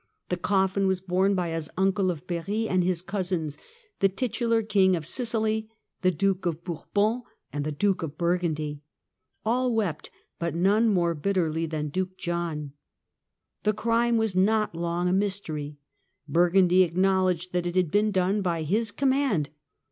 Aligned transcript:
The 0.29 0.37
coffin 0.37 0.87
was 0.87 0.99
borne 0.99 1.35
by 1.35 1.49
his 1.49 1.69
uncle 1.77 2.09
of 2.09 2.25
Berry 2.25 2.67
and 2.67 2.83
his 2.83 3.03
cousins, 3.03 3.55
the 3.99 4.09
titular 4.09 4.63
King 4.63 4.95
of 4.95 5.05
Sicily, 5.05 5.69
the 6.01 6.09
Duke 6.09 6.47
of 6.47 6.63
Bourbon 6.63 7.21
and 7.53 7.63
the 7.63 7.71
Duke 7.71 8.01
of 8.01 8.17
Burgundy. 8.17 8.81
All 9.45 9.75
wept, 9.75 10.09
but 10.39 10.55
none 10.55 10.89
more 10.89 11.13
bitterly 11.13 11.67
than 11.67 11.89
Duke 11.89 12.17
John. 12.17 12.71
The 13.61 13.73
crime 13.73 14.17
was 14.17 14.35
not 14.35 14.73
long 14.73 15.07
a 15.07 15.13
mystery; 15.13 15.77
Burgundy 16.27 16.81
acknowledged 16.81 17.53
that 17.53 17.67
it 17.67 17.75
had 17.75 17.91
been 17.91 18.09
done 18.09 18.41
by 18.41 18.63
his 18.63 18.91
command. 18.91 19.51